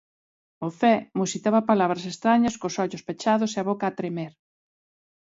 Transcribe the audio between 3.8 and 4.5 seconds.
a tremer.